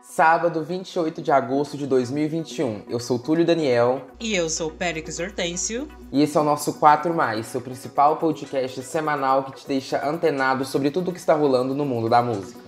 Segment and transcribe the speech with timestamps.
[0.00, 2.84] Sábado, 28 de agosto de 2021.
[2.88, 4.06] Eu sou Túlio Daniel.
[4.18, 5.88] E eu sou Péricles Hortêncio.
[6.10, 10.64] E esse é o nosso 4 Mais, seu principal podcast semanal que te deixa antenado
[10.64, 12.60] sobre tudo o que está rolando no mundo da música.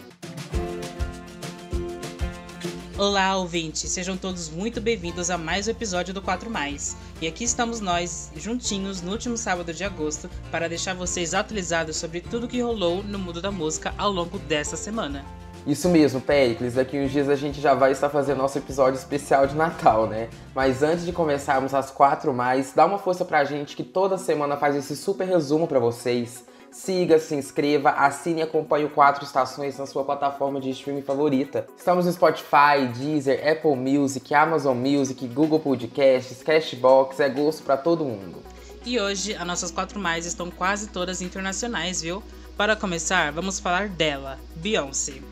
[2.97, 3.91] Olá, ouvintes!
[3.91, 6.97] Sejam todos muito bem-vindos a mais um episódio do 4 Mais.
[7.21, 12.21] E aqui estamos nós, juntinhos, no último sábado de agosto, para deixar vocês atualizados sobre
[12.21, 15.25] tudo que rolou no mundo da música ao longo dessa semana.
[15.67, 16.75] Isso mesmo, Pericles.
[16.75, 20.29] Daqui uns dias a gente já vai estar fazendo nosso episódio especial de Natal, né?
[20.55, 24.59] Mas antes de começarmos as quatro mais, dá uma força pra gente que toda semana
[24.59, 26.45] faz esse super resumo para vocês.
[26.71, 31.67] Siga, se inscreva, assine e acompanhe o Quatro Estações na sua plataforma de streaming favorita.
[31.79, 38.05] Estamos no Spotify, Deezer, Apple Music, Amazon Music, Google Podcasts, Cashbox, é gosto para todo
[38.05, 38.43] mundo.
[38.85, 42.23] E hoje, as nossas quatro mais estão quase todas internacionais, viu?
[42.57, 45.23] Para começar, vamos falar dela, Beyoncé.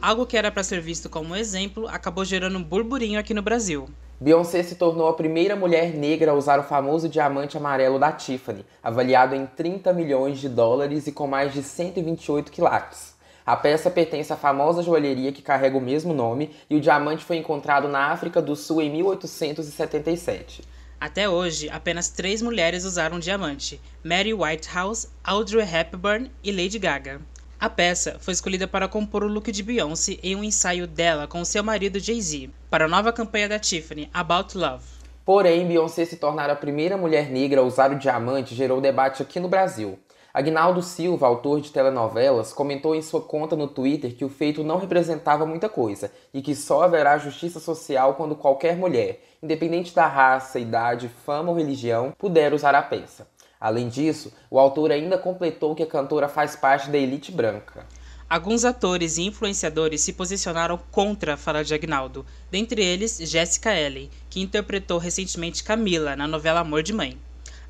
[0.00, 3.88] Algo que era para ser visto como exemplo acabou gerando um burburinho aqui no Brasil.
[4.20, 8.64] Beyoncé se tornou a primeira mulher negra a usar o famoso diamante amarelo da Tiffany,
[8.80, 13.16] avaliado em 30 milhões de dólares e com mais de 128 quilates.
[13.44, 17.36] A peça pertence à famosa joalheria que carrega o mesmo nome e o diamante foi
[17.36, 20.62] encontrado na África do Sul em 1877.
[21.00, 27.20] Até hoje, apenas três mulheres usaram diamante: Mary Whitehouse, Audrey Hepburn e Lady Gaga.
[27.60, 31.44] A peça foi escolhida para compor o look de Beyoncé em um ensaio dela com
[31.44, 34.84] seu marido Jay-Z, para a nova campanha da Tiffany, About Love.
[35.24, 39.40] Porém, Beyoncé se tornar a primeira mulher negra a usar o diamante gerou debate aqui
[39.40, 39.98] no Brasil.
[40.32, 44.78] Agnaldo Silva, autor de telenovelas, comentou em sua conta no Twitter que o feito não
[44.78, 50.60] representava muita coisa e que só haverá justiça social quando qualquer mulher, independente da raça,
[50.60, 53.26] idade, fama ou religião, puder usar a peça.
[53.60, 57.84] Além disso, o autor ainda completou que a cantora faz parte da elite branca.
[58.30, 64.10] Alguns atores e influenciadores se posicionaram contra a fala de Agnaldo, dentre eles Jessica Ellen,
[64.28, 67.18] que interpretou recentemente Camila na novela Amor de Mãe.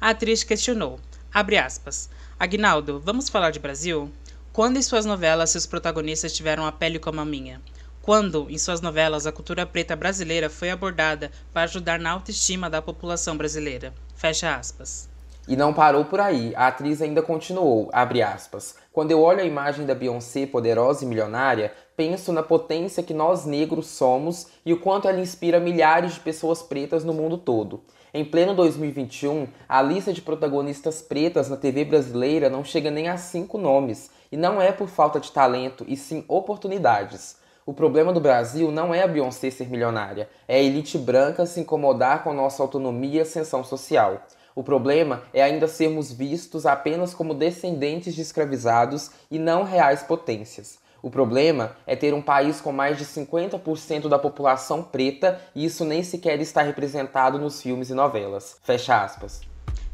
[0.01, 0.99] A atriz questionou,
[1.33, 4.11] aspas, Agnaldo, vamos falar de Brasil?
[4.53, 7.63] Quando em suas novelas seus protagonistas tiveram a pele como a minha?
[8.03, 12.83] Quando, em suas novelas, a cultura preta brasileira foi abordada para ajudar na autoestima da
[12.83, 13.95] população brasileira?
[14.17, 15.09] Fecha aspas.
[15.49, 19.87] E não parou por aí, a atriz ainda continuou, aspas, Quando eu olho a imagem
[19.87, 25.09] da Beyoncé poderosa e milionária, penso na potência que nós negros somos e o quanto
[25.09, 27.81] ela inspira milhares de pessoas pretas no mundo todo.
[28.13, 33.17] Em pleno 2021, a lista de protagonistas pretas na TV brasileira não chega nem a
[33.17, 37.37] cinco nomes, e não é por falta de talento, e sim oportunidades.
[37.65, 41.61] O problema do Brasil não é a Beyoncé ser milionária, é a elite branca se
[41.61, 44.23] incomodar com nossa autonomia e ascensão social.
[44.59, 50.81] O problema é ainda sermos vistos apenas como descendentes de escravizados e não reais potências.
[51.01, 55.85] O problema é ter um país com mais de 50% da população preta e isso
[55.85, 58.57] nem sequer está representado nos filmes e novelas.
[58.65, 59.43] Fecha aspas.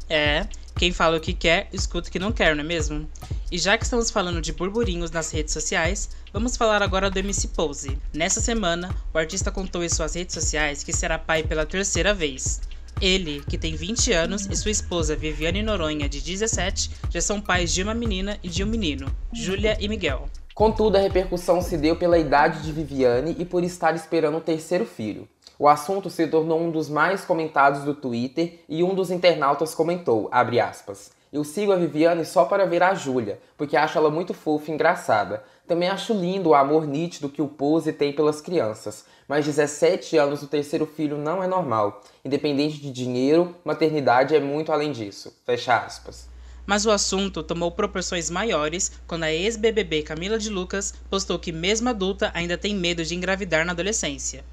[0.09, 3.07] É, quem fala o que quer, escuta o que não quer, não é mesmo?
[3.51, 7.49] E já que estamos falando de burburinhos nas redes sociais, vamos falar agora do MC
[7.49, 7.99] Pose.
[8.11, 12.61] Nessa semana, o artista contou em suas redes sociais que será pai pela terceira vez.
[13.01, 17.73] Ele, que tem 20 anos, e sua esposa Viviane Noronha, de 17, já são pais
[17.73, 20.29] de uma menina e de um menino, Júlia e Miguel.
[20.53, 24.85] Contudo, a repercussão se deu pela idade de Viviane e por estar esperando o terceiro
[24.85, 25.27] filho.
[25.59, 30.29] O assunto se tornou um dos mais comentados do Twitter e um dos internautas comentou,
[30.31, 34.71] aspas, eu sigo a Viviane só para ver a Júlia, porque acho ela muito fofa
[34.71, 35.43] e engraçada.
[35.67, 39.03] Também acho lindo o amor nítido que o Pose tem pelas crianças.
[39.27, 42.03] Mas 17 anos do terceiro filho não é normal.
[42.23, 45.35] Independente de dinheiro, maternidade é muito além disso.
[45.45, 46.29] Fecha aspas.
[46.65, 51.89] Mas o assunto tomou proporções maiores quando a ex-BBB Camila de Lucas postou que, mesmo
[51.89, 54.43] adulta, ainda tem medo de engravidar na adolescência.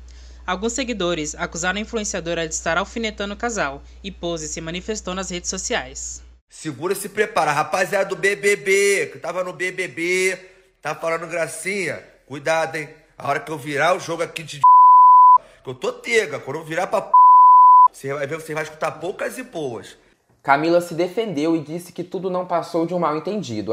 [0.47, 5.31] Alguns seguidores acusaram a influenciadora de estar alfinetando o casal e Pose se manifestou nas
[5.31, 6.23] redes sociais.
[6.51, 10.39] Segura se prepara, rapaziada do BBB, que tava no BBB,
[10.83, 12.03] tá falando gracinha.
[12.27, 12.89] Cuidado, hein?
[13.17, 14.61] A hora que eu virar o jogo aqui de
[15.63, 17.11] que eu tô tega, quando eu virar pra
[17.93, 19.97] você vai ver, você vai escutar poucas e boas.
[20.43, 23.73] Camila se defendeu e disse que tudo não passou de um mal entendido,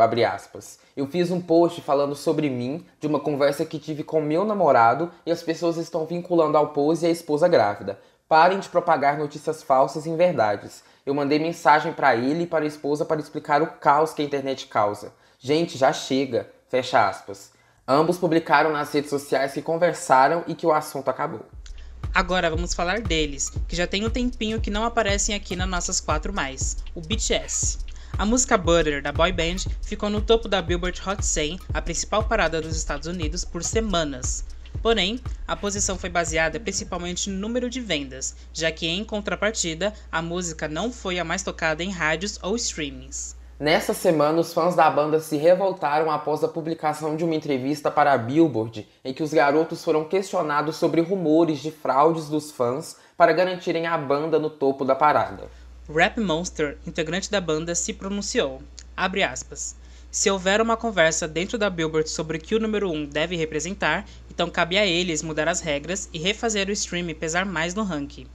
[0.95, 5.11] Eu fiz um post falando sobre mim, de uma conversa que tive com meu namorado
[5.25, 7.99] e as pessoas estão vinculando ao pose e a esposa grávida.
[8.27, 10.83] Parem de propagar notícias falsas e inverdades.
[11.03, 14.25] Eu mandei mensagem para ele e para a esposa para explicar o caos que a
[14.25, 15.11] internet causa.
[15.39, 16.51] Gente, já chega.
[16.69, 17.51] Fecha aspas.
[17.91, 21.43] Ambos publicaram nas redes sociais que conversaram e que o assunto acabou.
[22.13, 25.99] Agora vamos falar deles, que já tem um tempinho que não aparecem aqui nas nossas
[25.99, 27.79] quatro mais, o BTS.
[28.15, 32.23] A música Butter da boy band ficou no topo da Billboard Hot 100, a principal
[32.25, 34.45] parada dos Estados Unidos, por semanas.
[34.83, 40.21] Porém, a posição foi baseada principalmente no número de vendas, já que em contrapartida, a
[40.21, 43.38] música não foi a mais tocada em rádios ou streamings.
[43.59, 48.13] Nessa semana, os fãs da banda se revoltaram após a publicação de uma entrevista para
[48.13, 53.33] a Billboard, em que os garotos foram questionados sobre rumores de fraudes dos fãs para
[53.33, 55.49] garantirem a banda no topo da parada.
[55.93, 58.61] Rap Monster, integrante da banda, se pronunciou.
[58.95, 59.75] Aspas.
[60.09, 64.05] Se houver uma conversa dentro da Billboard sobre o que o número 1 deve representar,
[64.31, 68.25] então cabe a eles mudar as regras e refazer o stream pesar mais no ranking.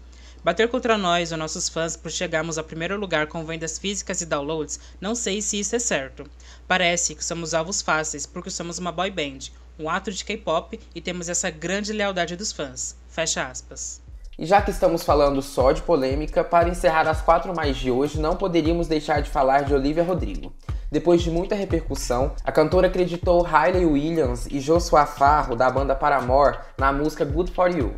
[0.44, 4.26] Bater contra nós ou nossos fãs por chegarmos ao primeiro lugar com vendas físicas e
[4.26, 6.29] downloads, não sei se isso é certo.
[6.69, 11.00] Parece que somos alvos fáceis porque somos uma boy band, um ato de K-pop e
[11.00, 12.94] temos essa grande lealdade dos fãs.
[13.08, 14.02] Fecha aspas.
[14.38, 18.20] E já que estamos falando só de polêmica, para encerrar as quatro mais de hoje,
[18.20, 20.52] não poderíamos deixar de falar de Olivia Rodrigo.
[20.91, 26.58] Depois de muita repercussão, a cantora acreditou Hailey Williams e Joshua Farro, da banda Paramore,
[26.76, 27.94] na música Good For You.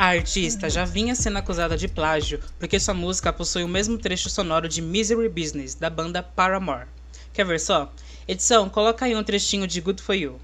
[0.00, 4.30] A artista já vinha sendo acusada de plágio porque sua música possui o mesmo trecho
[4.30, 6.86] sonoro de Misery Business, da banda Paramore.
[7.34, 7.92] Quer ver só?
[8.26, 10.40] Edição, coloca aí um trechinho de Good For You.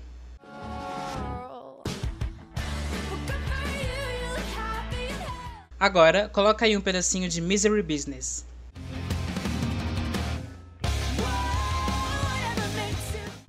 [5.80, 8.44] Agora, coloca aí um pedacinho de Misery Business.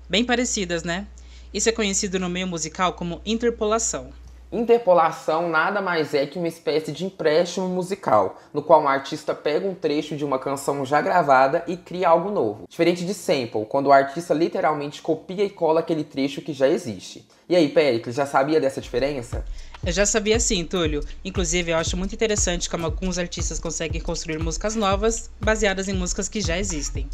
[0.08, 1.06] Bem parecidas, né?
[1.52, 4.10] Isso é conhecido no meio musical como interpolação.
[4.50, 9.68] Interpolação nada mais é que uma espécie de empréstimo musical, no qual um artista pega
[9.68, 12.64] um trecho de uma canção já gravada e cria algo novo.
[12.66, 17.28] Diferente de sample, quando o artista literalmente copia e cola aquele trecho que já existe.
[17.46, 19.44] E aí, Pericles, já sabia dessa diferença?
[19.84, 21.04] Eu já sabia sim, Túlio.
[21.22, 26.26] Inclusive, eu acho muito interessante como alguns artistas conseguem construir músicas novas baseadas em músicas
[26.26, 27.06] que já existem.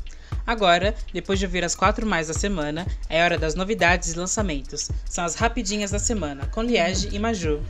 [0.46, 4.90] Agora, depois de ouvir as quatro mais da semana, é hora das novidades e lançamentos.
[5.08, 7.62] São as rapidinhas da semana, com Liege e Maju.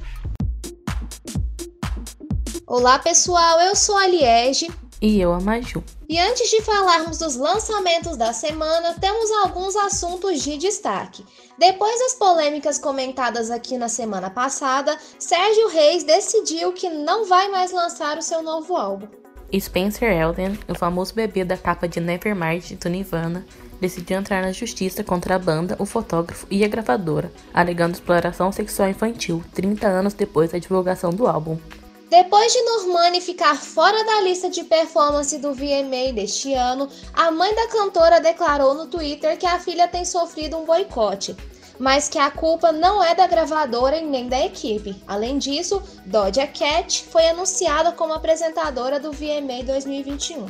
[2.66, 4.68] Olá pessoal, eu sou a Liege.
[5.00, 5.84] E eu a Maju.
[6.08, 11.24] E antes de falarmos dos lançamentos da semana, temos alguns assuntos de destaque.
[11.56, 17.70] Depois das polêmicas comentadas aqui na semana passada, Sérgio Reis decidiu que não vai mais
[17.70, 19.23] lançar o seu novo álbum.
[19.60, 23.44] Spencer Elden, o famoso bebê da capa de Nevermind do Nirvana,
[23.80, 28.88] decidiu entrar na justiça contra a banda, o fotógrafo e a gravadora, alegando exploração sexual
[28.88, 31.58] infantil 30 anos depois da divulgação do álbum.
[32.08, 37.54] Depois de Normani ficar fora da lista de performance do VMA deste ano, a mãe
[37.54, 41.34] da cantora declarou no Twitter que a filha tem sofrido um boicote
[41.78, 44.96] mas que a culpa não é da gravadora e nem da equipe.
[45.06, 50.46] Além disso, Doja Cat foi anunciada como apresentadora do VMA 2021.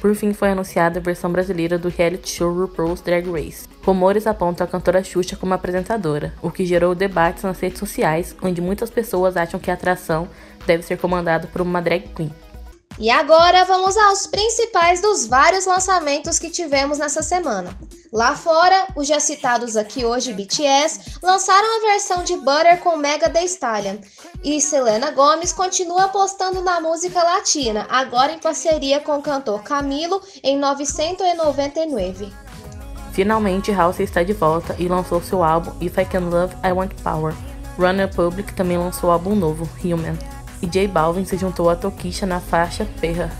[0.00, 3.66] Por fim, foi anunciada a versão brasileira do reality show RuPaul's Drag Race.
[3.82, 8.60] Rumores apontam a cantora Xuxa como apresentadora, o que gerou debates nas redes sociais, onde
[8.60, 10.28] muitas pessoas acham que a atração
[10.66, 12.30] deve ser comandada por uma drag queen.
[12.98, 17.76] E agora vamos aos principais dos vários lançamentos que tivemos nessa semana.
[18.12, 23.28] Lá fora, os já citados aqui hoje BTS lançaram a versão de Butter com Mega
[23.28, 23.96] The Stallion.
[24.44, 30.22] E Selena Gomez continua apostando na música latina, agora em parceria com o cantor Camilo
[30.44, 32.32] em 999.
[33.12, 36.92] Finalmente, House está de volta e lançou seu álbum If I Can Love, I Want
[37.02, 37.34] Power.
[37.76, 40.33] Runner Public também lançou o álbum novo, Human
[40.64, 43.30] e J Balvin se juntou a Tokisha na faixa Perra.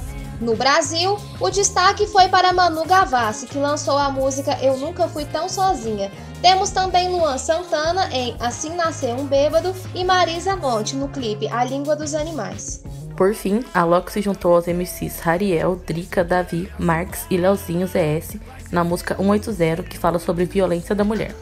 [0.41, 5.25] No Brasil, o destaque foi para Manu Gavassi, que lançou a música Eu Nunca Fui
[5.25, 6.11] Tão Sozinha.
[6.43, 11.65] Temos também Luan Santana em Assim Nasceu um Bêbado e Marisa Monte no clipe A
[11.65, 12.83] Língua dos Animais.
[13.17, 18.37] Por fim, a Loki se juntou aos MCs Rariel, Drica, Davi, Marx e Leozinho ZS
[18.71, 21.35] na música 180, que fala sobre violência da mulher.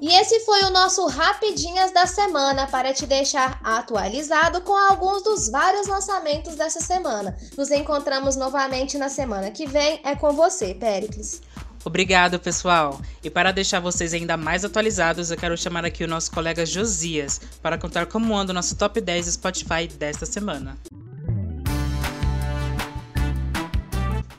[0.00, 5.48] E esse foi o nosso Rapidinhas da semana para te deixar atualizado com alguns dos
[5.48, 7.36] vários lançamentos dessa semana.
[7.56, 10.00] Nos encontramos novamente na semana que vem.
[10.04, 11.40] É com você, Pericles.
[11.84, 13.00] Obrigado, pessoal!
[13.22, 17.40] E para deixar vocês ainda mais atualizados, eu quero chamar aqui o nosso colega Josias
[17.62, 20.76] para contar como anda o nosso top 10 Spotify desta semana.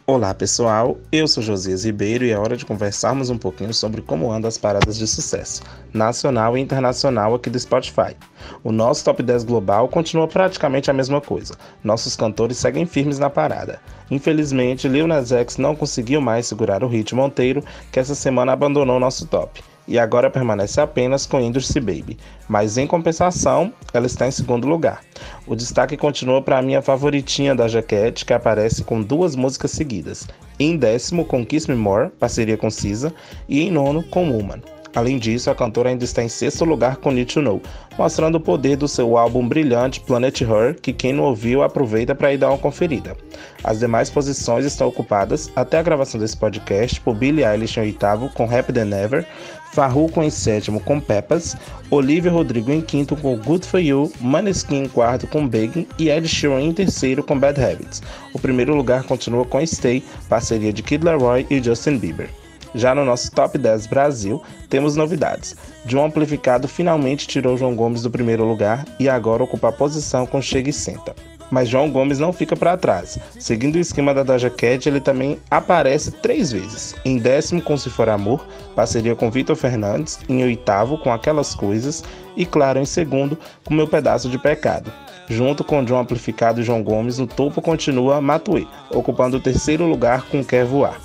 [0.10, 4.32] Olá pessoal, eu sou Josias Ribeiro e é hora de conversarmos um pouquinho sobre como
[4.32, 5.62] andam as paradas de sucesso,
[5.94, 8.16] nacional e internacional aqui do Spotify.
[8.64, 13.30] O nosso top 10 global continua praticamente a mesma coisa, nossos cantores seguem firmes na
[13.30, 13.82] parada.
[14.10, 17.62] Infelizmente, Lil Nas X não conseguiu mais segurar o ritmo Monteiro,
[17.92, 22.18] que essa semana abandonou nosso top e agora permanece apenas com Industry Baby,
[22.48, 25.02] mas em compensação, ela está em segundo lugar.
[25.46, 30.28] O destaque continua para a minha favoritinha da Jaquette, que aparece com duas músicas seguidas.
[30.60, 33.14] Em décimo, com Kiss Me More, parceria com Cisa,
[33.48, 34.62] e em nono, com Woman.
[34.98, 37.62] Além disso, a cantora ainda está em sexto lugar com Need to Know,
[38.00, 42.34] mostrando o poder do seu álbum brilhante Planet Her, que quem não ouviu aproveita para
[42.34, 43.16] ir dar uma conferida.
[43.64, 48.30] As demais posições estão ocupadas, até a gravação desse podcast, por Billie Eilish em oitavo
[48.30, 49.24] com Happy Than Ever,
[49.72, 51.56] Farruko em sétimo com Pepas,
[51.92, 56.28] Olivia Rodrigo em quinto com Good For You, Maneskin em quarto com Begging e Ed
[56.28, 58.02] Sheeran em terceiro com Bad Habits.
[58.34, 62.47] O primeiro lugar continua com Stay, parceria de Kid Laroi e Justin Bieber.
[62.74, 65.56] Já no nosso Top 10 Brasil, temos novidades.
[65.86, 70.42] John Amplificado finalmente tirou João Gomes do primeiro lugar e agora ocupa a posição com
[70.42, 71.16] Chega e Senta.
[71.50, 73.18] Mas João Gomes não fica para trás.
[73.40, 76.96] Seguindo o esquema da Doja Cat, ele também aparece três vezes.
[77.06, 78.46] Em décimo com Se For Amor,
[78.76, 80.20] parceria com Vitor Fernandes.
[80.28, 82.04] Em oitavo com Aquelas Coisas.
[82.36, 84.92] E claro, em segundo com Meu Pedaço de Pecado.
[85.30, 90.24] Junto com John Amplificado e João Gomes, no topo continua Matuê, ocupando o terceiro lugar
[90.24, 90.98] com Quer Voar.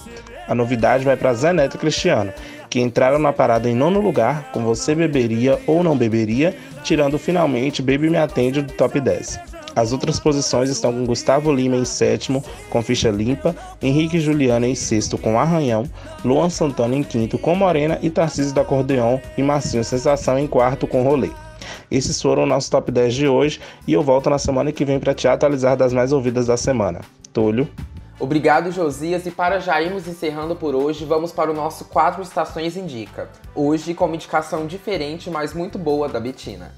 [0.47, 2.33] A novidade vai para Zé Neto e Cristiano,
[2.69, 7.83] que entraram na parada em nono lugar com Você Beberia ou Não Beberia, tirando finalmente
[7.83, 9.39] Baby Me Atende do top 10.
[9.75, 14.75] As outras posições estão com Gustavo Lima em sétimo, com ficha limpa, Henrique Juliana em
[14.75, 15.85] sexto, com Arranhão,
[16.25, 20.87] Luan Santana em quinto, com Morena e Tarcísio do Acordeon e Marcinho Sensação em quarto,
[20.87, 21.31] com Rolê.
[21.91, 25.15] Esses foram nossos top 10 de hoje e eu volto na semana que vem para
[25.15, 27.01] te atualizar das mais ouvidas da semana.
[27.33, 27.69] Túlio.
[28.23, 29.27] Obrigado, Josias.
[29.27, 33.29] E para já irmos encerrando por hoje, vamos para o nosso Quatro Estações Indica.
[33.53, 36.73] Hoje com uma indicação diferente, mas muito boa da Betina.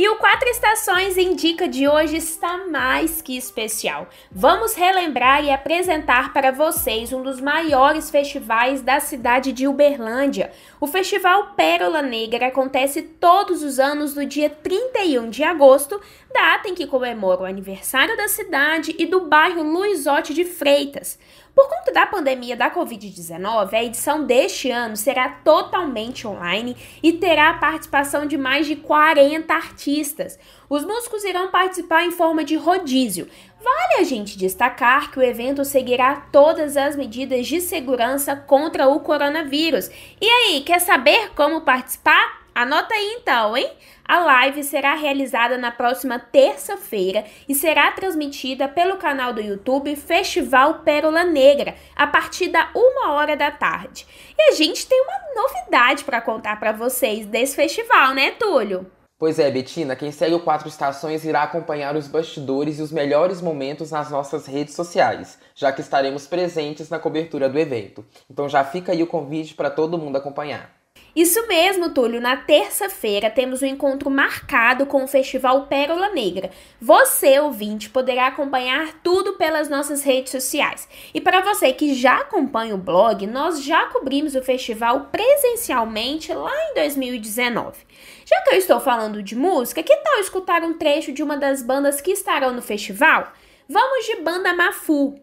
[0.00, 4.08] E o Quatro Estações Indica de hoje está mais que especial.
[4.32, 10.52] Vamos relembrar e apresentar para vocês um dos maiores festivais da cidade de Uberlândia.
[10.80, 16.00] O Festival Pérola Negra acontece todos os anos no dia 31 de agosto,
[16.32, 21.18] data em que comemora o aniversário da cidade e do bairro Luizote de Freitas.
[21.54, 27.50] Por conta da pandemia da Covid-19, a edição deste ano será totalmente online e terá
[27.50, 30.38] a participação de mais de 40 artistas.
[30.68, 33.28] Os músicos irão participar em forma de rodízio.
[33.62, 39.00] Vale a gente destacar que o evento seguirá todas as medidas de segurança contra o
[39.00, 39.90] coronavírus.
[40.20, 42.39] E aí, quer saber como participar?
[42.54, 43.70] Anota aí então, hein?
[44.04, 50.80] A live será realizada na próxima terça-feira e será transmitida pelo canal do YouTube Festival
[50.80, 54.06] Pérola Negra, a partir da uma hora da tarde.
[54.36, 58.90] E a gente tem uma novidade para contar para vocês desse festival, né, Túlio?
[59.16, 63.42] Pois é, Betina, quem segue o Quatro Estações irá acompanhar os bastidores e os melhores
[63.42, 68.02] momentos nas nossas redes sociais, já que estaremos presentes na cobertura do evento.
[68.30, 70.79] Então já fica aí o convite para todo mundo acompanhar.
[71.14, 72.20] Isso mesmo, Túlio.
[72.20, 76.50] Na terça-feira temos um encontro marcado com o Festival Pérola Negra.
[76.80, 80.88] Você, ouvinte, poderá acompanhar tudo pelas nossas redes sociais.
[81.12, 86.52] E para você que já acompanha o blog, nós já cobrimos o festival presencialmente lá
[86.70, 87.78] em 2019.
[88.24, 91.62] Já que eu estou falando de música, que tal escutar um trecho de uma das
[91.62, 93.32] bandas que estarão no festival?
[93.68, 95.14] Vamos de banda Mafu.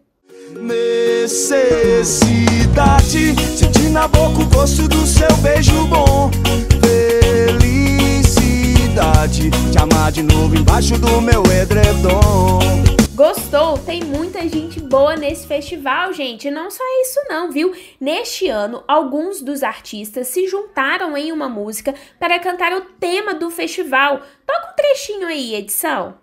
[0.50, 1.78] Necessidade,
[3.90, 6.30] na boca o gosto do seu beijo bom.
[7.60, 12.58] Felicidade, te amar de novo embaixo do meu edredom.
[13.14, 13.76] Gostou?
[13.78, 16.50] Tem muita gente boa nesse festival, gente.
[16.50, 17.72] Não só isso não, viu?
[18.00, 23.50] Neste ano, alguns dos artistas se juntaram em uma música para cantar o tema do
[23.50, 24.20] festival.
[24.46, 26.14] Toca um trechinho aí, edição.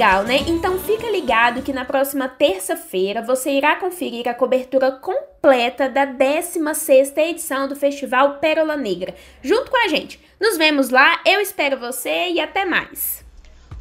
[0.00, 0.38] Legal, né?
[0.48, 7.18] Então fica ligado que na próxima terça-feira você irá conferir a cobertura completa da 16ª
[7.18, 10.18] edição do Festival Pérola Negra, junto com a gente.
[10.40, 13.22] Nos vemos lá, eu espero você e até mais.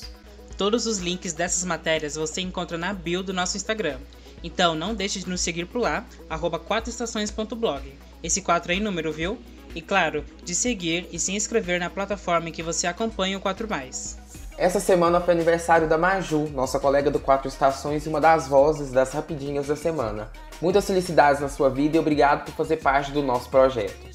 [0.57, 3.97] Todos os links dessas matérias você encontra na bio do nosso Instagram.
[4.43, 7.93] Então não deixe de nos seguir por lá, arroba 4estações.blog.
[8.23, 9.37] Esse 4 é em número, viu?
[9.73, 13.67] E claro, de seguir e se inscrever na plataforma em que você acompanha o 4
[13.69, 14.17] Mais.
[14.57, 18.89] Essa semana foi aniversário da Maju, nossa colega do Quatro Estações e uma das vozes
[18.89, 20.31] das Rapidinhas da semana.
[20.61, 24.07] Muitas felicidades na sua vida e obrigado por fazer parte do nosso projeto.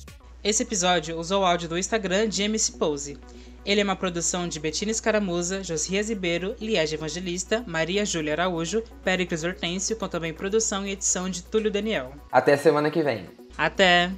[0.43, 3.19] Esse episódio usou o áudio do Instagram de MC Pose.
[3.65, 9.45] Ele é uma produção de Betina Escaramuza, Josias Ribeiro, Liege Evangelista, Maria Júlia Araújo, Péricles
[9.45, 12.13] Hortêncio, com também produção e edição de Túlio Daniel.
[12.33, 13.27] Até semana que vem.
[13.59, 14.11] Até!